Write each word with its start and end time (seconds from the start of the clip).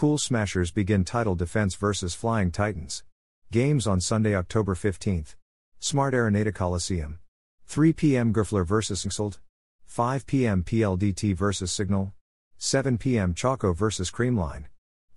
Cool 0.00 0.16
Smashers 0.16 0.70
begin 0.70 1.04
title 1.04 1.34
defense 1.34 1.74
versus 1.74 2.14
Flying 2.14 2.50
Titans. 2.50 3.04
Games 3.52 3.86
on 3.86 4.00
Sunday, 4.00 4.34
October 4.34 4.74
15th. 4.74 5.34
Smart 5.78 6.14
Araneta 6.14 6.54
Coliseum. 6.54 7.18
3 7.66 7.92
p.m. 7.92 8.32
Gerflor 8.32 8.66
versus 8.66 9.04
Nxled. 9.04 9.40
5 9.84 10.26
p.m. 10.26 10.64
PLDT 10.64 11.36
versus 11.36 11.70
Cignal. 11.70 12.12
7 12.56 12.96
p.m. 12.96 13.34
Choco 13.34 13.74
versus 13.74 14.10
Creamline. 14.10 14.68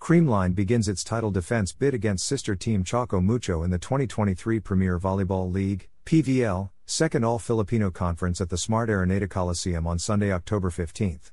Creamline 0.02 0.54
begins 0.54 0.90
its 0.90 1.06
title 1.06 1.32
defense 1.32 1.72
bid 1.72 1.94
against 1.94 2.28
sister 2.28 2.54
team 2.54 2.84
Choco 2.84 3.22
Mucho 3.22 3.64
in 3.64 3.72
the 3.72 3.80
2023 3.80 4.60
Premier 4.60 5.00
Volleyball 5.00 5.50
League, 5.50 5.88
PVL, 6.06 6.72
second 6.86 7.24
All 7.24 7.40
Filipino 7.40 7.90
Conference 7.90 8.42
at 8.42 8.50
the 8.50 8.58
Smart 8.58 8.90
Araneta 8.90 9.30
Coliseum 9.30 9.88
on 9.88 9.98
Sunday, 9.98 10.34
October 10.34 10.70
15th. 10.70 11.32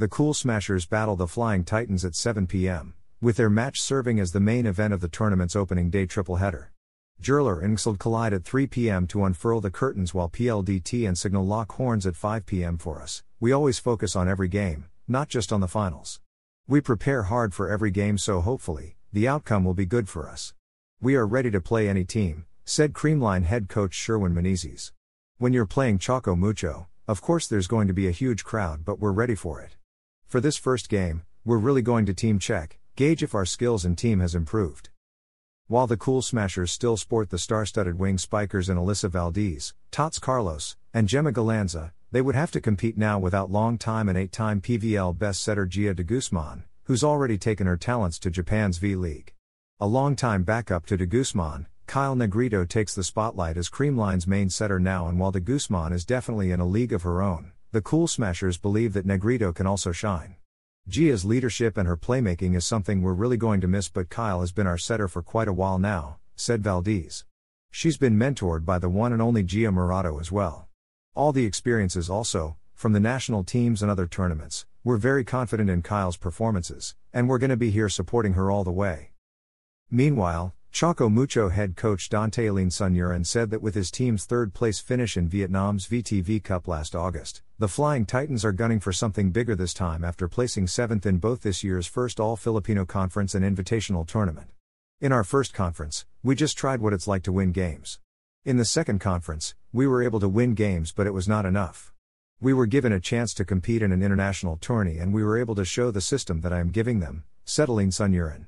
The 0.00 0.08
Cool 0.08 0.32
Smashers 0.32 0.86
battle 0.86 1.14
the 1.14 1.26
Flying 1.26 1.62
Titans 1.62 2.06
at 2.06 2.14
7 2.14 2.46
p.m., 2.46 2.94
with 3.20 3.36
their 3.36 3.50
match 3.50 3.82
serving 3.82 4.18
as 4.18 4.32
the 4.32 4.40
main 4.40 4.64
event 4.64 4.94
of 4.94 5.02
the 5.02 5.08
tournament's 5.08 5.54
opening 5.54 5.90
day 5.90 6.06
triple 6.06 6.36
header. 6.36 6.72
Gerflor 7.20 7.62
and 7.62 7.76
Nxled 7.76 7.98
collide 7.98 8.32
at 8.32 8.42
3 8.42 8.66
p.m. 8.66 9.06
to 9.08 9.26
unfurl 9.26 9.60
the 9.60 9.70
curtains 9.70 10.14
while 10.14 10.30
PLDT 10.30 11.06
and 11.06 11.18
Cignal 11.18 11.46
lock 11.46 11.72
horns 11.72 12.06
at 12.06 12.16
5 12.16 12.46
p.m. 12.46 12.78
for 12.78 13.02
us. 13.02 13.22
We 13.40 13.52
always 13.52 13.78
focus 13.78 14.16
on 14.16 14.26
every 14.26 14.48
game, 14.48 14.86
not 15.06 15.28
just 15.28 15.52
on 15.52 15.60
the 15.60 15.68
finals. 15.68 16.18
We 16.66 16.80
prepare 16.80 17.24
hard 17.24 17.52
for 17.52 17.68
every 17.68 17.90
game 17.90 18.16
so 18.16 18.40
hopefully, 18.40 18.96
the 19.12 19.28
outcome 19.28 19.66
will 19.66 19.74
be 19.74 19.84
good 19.84 20.08
for 20.08 20.30
us. 20.30 20.54
We 21.02 21.14
are 21.14 21.26
ready 21.26 21.50
to 21.50 21.60
play 21.60 21.90
any 21.90 22.04
team, 22.04 22.46
said 22.64 22.94
Creamline 22.94 23.44
head 23.44 23.68
coach 23.68 23.92
Sherwin 23.92 24.34
Meneses. 24.34 24.92
When 25.36 25.52
you're 25.52 25.66
playing 25.66 25.98
Choco 25.98 26.34
Mucho, 26.34 26.88
of 27.06 27.20
course 27.20 27.46
there's 27.46 27.66
going 27.66 27.86
to 27.88 27.92
be 27.92 28.08
a 28.08 28.12
huge 28.12 28.44
crowd, 28.44 28.82
but 28.82 28.98
we're 28.98 29.12
ready 29.12 29.34
for 29.34 29.60
it. 29.60 29.76
For 30.30 30.40
this 30.40 30.56
first 30.56 30.88
game, 30.88 31.22
we're 31.44 31.58
really 31.58 31.82
going 31.82 32.06
to 32.06 32.14
team 32.14 32.38
check, 32.38 32.78
gauge 32.94 33.20
if 33.20 33.34
our 33.34 33.44
skills 33.44 33.84
and 33.84 33.98
team 33.98 34.20
has 34.20 34.36
improved. 34.36 34.90
While 35.66 35.88
the 35.88 35.96
Cool 35.96 36.22
Smashers 36.22 36.70
still 36.70 36.96
sport 36.96 37.30
the 37.30 37.36
star 37.36 37.66
studded 37.66 37.98
wing 37.98 38.16
spikers 38.16 38.68
and 38.68 38.78
Alyssa 38.78 39.10
Valdez, 39.10 39.74
Tots 39.90 40.20
Carlos, 40.20 40.76
and 40.94 41.08
Jema 41.08 41.32
Galanza, 41.32 41.90
they 42.12 42.22
would 42.22 42.36
have 42.36 42.52
to 42.52 42.60
compete 42.60 42.96
now 42.96 43.18
without 43.18 43.50
long 43.50 43.76
time 43.76 44.08
and 44.08 44.16
eight 44.16 44.30
time 44.30 44.60
PVL 44.60 45.18
best 45.18 45.42
setter 45.42 45.66
Jia 45.66 45.96
de 45.96 46.04
Guzman, 46.04 46.62
who's 46.84 47.02
already 47.02 47.36
taken 47.36 47.66
her 47.66 47.76
talents 47.76 48.16
to 48.20 48.30
Japan's 48.30 48.78
V 48.78 48.94
League. 48.94 49.34
A 49.80 49.88
long-time 49.88 50.44
backup 50.44 50.86
to 50.86 50.96
de 50.96 51.06
Guzman, 51.06 51.66
Kyle 51.88 52.14
Negrito 52.14 52.64
takes 52.64 52.94
the 52.94 53.02
spotlight 53.02 53.56
as 53.56 53.68
Creamline's 53.68 54.28
main 54.28 54.48
setter 54.48 54.78
now, 54.78 55.08
and 55.08 55.18
while 55.18 55.32
de 55.32 55.40
Guzman 55.40 55.92
is 55.92 56.04
definitely 56.04 56.52
in 56.52 56.60
a 56.60 56.64
league 56.64 56.92
of 56.92 57.02
her 57.02 57.20
own, 57.20 57.50
the 57.72 57.80
Cool 57.80 58.08
Smashers 58.08 58.58
believe 58.58 58.94
that 58.94 59.06
Negrito 59.06 59.52
can 59.52 59.64
also 59.64 59.92
shine. 59.92 60.34
Jia's 60.88 61.24
leadership 61.24 61.76
and 61.76 61.86
her 61.86 61.96
playmaking 61.96 62.56
is 62.56 62.66
something 62.66 63.00
we're 63.00 63.12
really 63.12 63.36
going 63.36 63.60
to 63.60 63.68
miss, 63.68 63.88
but 63.88 64.08
Kyle 64.08 64.40
has 64.40 64.50
been 64.50 64.66
our 64.66 64.76
setter 64.76 65.06
for 65.06 65.22
quite 65.22 65.46
a 65.46 65.52
while 65.52 65.78
now, 65.78 66.18
said 66.34 66.64
Valdez. 66.64 67.24
She's 67.70 67.96
been 67.96 68.18
mentored 68.18 68.64
by 68.64 68.80
the 68.80 68.88
one 68.88 69.12
and 69.12 69.22
only 69.22 69.44
Jia 69.44 69.72
Morado 69.72 70.20
as 70.20 70.32
well. 70.32 70.66
All 71.14 71.30
the 71.30 71.44
experiences 71.44 72.10
also, 72.10 72.56
from 72.74 72.92
the 72.92 72.98
national 72.98 73.44
teams 73.44 73.82
and 73.82 73.90
other 73.90 74.08
tournaments, 74.08 74.66
we're 74.82 74.96
very 74.96 75.22
confident 75.22 75.70
in 75.70 75.82
Kyle's 75.82 76.16
performances, 76.16 76.96
and 77.12 77.28
we're 77.28 77.38
going 77.38 77.50
to 77.50 77.56
be 77.56 77.70
here 77.70 77.88
supporting 77.88 78.32
her 78.32 78.50
all 78.50 78.64
the 78.64 78.72
way. 78.72 79.10
Meanwhile, 79.92 80.54
Choco 80.72 81.08
Mucho 81.08 81.48
head 81.48 81.76
coach 81.76 82.08
Dante 82.08 82.46
Alinsunurin 82.46 83.26
said 83.26 83.50
that 83.50 83.60
with 83.60 83.74
his 83.74 83.90
team's 83.90 84.24
third 84.24 84.54
place 84.54 84.78
finish 84.78 85.16
in 85.16 85.28
Vietnam's 85.28 85.86
VTV 85.88 86.42
Cup 86.42 86.68
last 86.68 86.94
August, 86.94 87.42
the 87.58 87.68
Flying 87.68 88.06
Titans 88.06 88.44
are 88.44 88.52
gunning 88.52 88.78
for 88.78 88.92
something 88.92 89.30
bigger 89.30 89.56
this 89.56 89.74
time 89.74 90.04
after 90.04 90.28
placing 90.28 90.68
seventh 90.68 91.04
in 91.04 91.18
both 91.18 91.42
this 91.42 91.64
year's 91.64 91.86
first 91.86 92.20
All 92.20 92.36
Filipino 92.36 92.84
Conference 92.84 93.34
and 93.34 93.44
Invitational 93.44 94.06
Tournament. 94.06 94.46
In 95.00 95.12
our 95.12 95.24
first 95.24 95.52
conference, 95.52 96.06
we 96.22 96.34
just 96.34 96.56
tried 96.56 96.80
what 96.80 96.92
it's 96.92 97.08
like 97.08 97.24
to 97.24 97.32
win 97.32 97.50
games. 97.50 97.98
In 98.44 98.56
the 98.56 98.64
second 98.64 99.00
conference, 99.00 99.54
we 99.72 99.86
were 99.86 100.02
able 100.02 100.20
to 100.20 100.28
win 100.28 100.54
games, 100.54 100.92
but 100.92 101.06
it 101.06 101.14
was 101.14 101.28
not 101.28 101.44
enough. 101.44 101.92
We 102.40 102.54
were 102.54 102.66
given 102.66 102.92
a 102.92 103.00
chance 103.00 103.34
to 103.34 103.44
compete 103.44 103.82
in 103.82 103.92
an 103.92 104.02
international 104.02 104.56
tourney 104.56 104.98
and 104.98 105.12
we 105.12 105.24
were 105.24 105.36
able 105.36 105.56
to 105.56 105.64
show 105.64 105.90
the 105.90 106.00
system 106.00 106.40
that 106.42 106.52
I 106.52 106.60
am 106.60 106.70
giving 106.70 107.00
them, 107.00 107.24
settling 107.44 107.90
Sunyuran. 107.90 108.46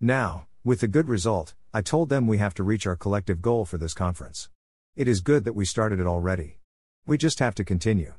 Now, 0.00 0.46
with 0.64 0.80
the 0.80 0.86
good 0.86 1.08
result, 1.08 1.54
I 1.74 1.80
told 1.80 2.10
them 2.10 2.26
we 2.26 2.36
have 2.36 2.52
to 2.54 2.62
reach 2.62 2.86
our 2.86 2.96
collective 2.96 3.40
goal 3.40 3.64
for 3.64 3.78
this 3.78 3.94
conference. 3.94 4.50
It 4.94 5.08
is 5.08 5.22
good 5.22 5.44
that 5.44 5.54
we 5.54 5.64
started 5.64 6.00
it 6.00 6.06
already. 6.06 6.58
We 7.06 7.16
just 7.16 7.38
have 7.38 7.54
to 7.54 7.64
continue. 7.64 8.12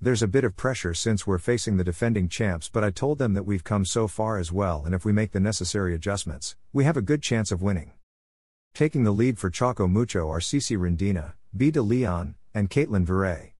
There's 0.00 0.24
a 0.24 0.26
bit 0.26 0.42
of 0.42 0.56
pressure 0.56 0.92
since 0.92 1.24
we're 1.24 1.38
facing 1.38 1.76
the 1.76 1.84
defending 1.84 2.28
champs, 2.28 2.68
but 2.68 2.82
I 2.82 2.90
told 2.90 3.18
them 3.18 3.34
that 3.34 3.44
we've 3.44 3.62
come 3.62 3.84
so 3.84 4.08
far 4.08 4.38
as 4.38 4.50
well, 4.50 4.82
and 4.84 4.92
if 4.92 5.04
we 5.04 5.12
make 5.12 5.30
the 5.30 5.38
necessary 5.38 5.94
adjustments, 5.94 6.56
we 6.72 6.82
have 6.82 6.96
a 6.96 7.00
good 7.00 7.22
chance 7.22 7.52
of 7.52 7.62
winning. 7.62 7.92
Taking 8.74 9.04
the 9.04 9.12
lead 9.12 9.38
for 9.38 9.50
Choco 9.50 9.86
Mucho 9.86 10.28
are 10.28 10.40
Sisi 10.40 10.76
Rondina, 10.76 11.34
Bea 11.56 11.70
De 11.70 11.82
Leon, 11.82 12.34
and 12.52 12.68
Caitlin 12.68 13.06
Viray. 13.06 13.52